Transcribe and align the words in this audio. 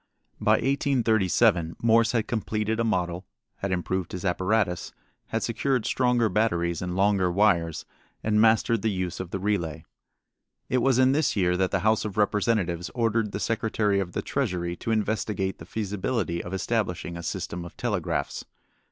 By 0.39 0.53
1837 0.53 1.75
Morse 1.79 2.13
had 2.13 2.27
completed 2.27 2.79
a 2.79 2.83
model, 2.83 3.23
had 3.57 3.71
improved 3.71 4.13
his 4.13 4.25
apparatus, 4.25 4.91
had 5.27 5.43
secured 5.43 5.85
stronger 5.85 6.27
batteries 6.27 6.81
and 6.81 6.95
longer 6.95 7.31
wires, 7.31 7.85
and 8.23 8.41
mastered 8.41 8.81
the 8.81 8.89
use 8.89 9.19
of 9.19 9.29
the 9.29 9.37
relay. 9.37 9.85
It 10.69 10.79
was 10.79 10.97
in 10.97 11.11
this 11.11 11.35
year 11.35 11.55
that 11.55 11.69
the 11.69 11.81
House 11.81 12.03
of 12.03 12.17
Representatives 12.17 12.89
ordered 12.95 13.31
the 13.31 13.39
Secretary 13.39 13.99
of 13.99 14.13
the 14.13 14.23
Treasury 14.23 14.75
to 14.77 14.89
investigate 14.89 15.59
the 15.59 15.65
feasibility 15.67 16.41
of 16.43 16.51
establishing 16.51 17.15
a 17.15 17.21
system 17.21 17.63
of 17.63 17.77
telegraphs. 17.77 18.43